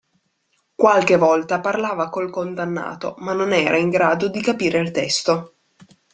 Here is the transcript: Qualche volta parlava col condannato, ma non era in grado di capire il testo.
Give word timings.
Qualche 0.73 1.15
volta 1.15 1.59
parlava 1.59 2.09
col 2.09 2.31
condannato, 2.31 3.13
ma 3.19 3.33
non 3.33 3.53
era 3.53 3.77
in 3.77 3.91
grado 3.91 4.29
di 4.29 4.41
capire 4.41 4.79
il 4.79 4.89
testo. 4.89 5.53